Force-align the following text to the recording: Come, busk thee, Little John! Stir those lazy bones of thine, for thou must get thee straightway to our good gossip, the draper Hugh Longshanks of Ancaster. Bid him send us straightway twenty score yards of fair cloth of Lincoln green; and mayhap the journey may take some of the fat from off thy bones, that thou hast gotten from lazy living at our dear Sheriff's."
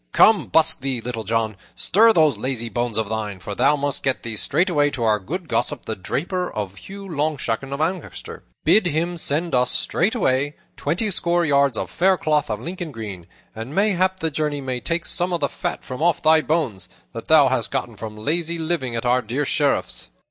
Come, 0.13 0.47
busk 0.47 0.79
thee, 0.79 0.99
Little 0.99 1.23
John! 1.25 1.55
Stir 1.75 2.11
those 2.11 2.35
lazy 2.35 2.69
bones 2.69 2.97
of 2.97 3.07
thine, 3.07 3.39
for 3.39 3.53
thou 3.53 3.75
must 3.75 4.01
get 4.01 4.23
thee 4.23 4.35
straightway 4.35 4.89
to 4.89 5.03
our 5.03 5.19
good 5.19 5.47
gossip, 5.47 5.85
the 5.85 5.95
draper 5.95 6.51
Hugh 6.75 7.07
Longshanks 7.07 7.65
of 7.71 7.79
Ancaster. 7.79 8.43
Bid 8.63 8.87
him 8.87 9.15
send 9.15 9.53
us 9.53 9.69
straightway 9.69 10.55
twenty 10.75 11.11
score 11.11 11.45
yards 11.45 11.77
of 11.77 11.91
fair 11.91 12.17
cloth 12.17 12.49
of 12.49 12.59
Lincoln 12.59 12.91
green; 12.91 13.27
and 13.55 13.75
mayhap 13.75 14.21
the 14.21 14.31
journey 14.31 14.59
may 14.59 14.79
take 14.79 15.05
some 15.05 15.31
of 15.31 15.39
the 15.39 15.47
fat 15.49 15.83
from 15.83 16.01
off 16.01 16.19
thy 16.23 16.41
bones, 16.41 16.89
that 17.13 17.27
thou 17.27 17.49
hast 17.49 17.69
gotten 17.69 17.95
from 17.95 18.17
lazy 18.17 18.57
living 18.57 18.95
at 18.95 19.05
our 19.05 19.21
dear 19.21 19.45
Sheriff's." 19.45 20.09